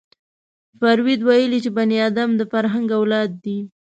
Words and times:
فروید 0.79 1.19
ویلي 1.23 1.59
چې 1.65 1.69
بني 1.77 1.97
ادم 2.09 2.29
د 2.35 2.41
فرهنګ 2.51 2.87
اولاد 2.99 3.29
دی 3.43 3.57